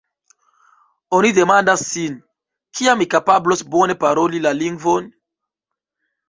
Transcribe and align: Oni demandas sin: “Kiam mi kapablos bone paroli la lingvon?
Oni 1.17 1.29
demandas 1.39 1.83
sin: 1.89 2.15
“Kiam 2.79 3.01
mi 3.03 3.07
kapablos 3.13 3.61
bone 3.77 3.97
paroli 4.05 4.43
la 4.47 4.55
lingvon? 4.63 5.13